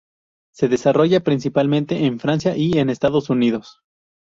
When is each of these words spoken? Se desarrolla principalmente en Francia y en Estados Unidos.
Se 0.51 0.67
desarrolla 0.67 1.19
principalmente 1.19 2.07
en 2.07 2.19
Francia 2.19 2.57
y 2.57 2.71
en 2.79 2.89
Estados 2.89 3.29
Unidos. 3.29 3.83